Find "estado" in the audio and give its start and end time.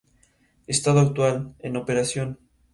0.65-0.99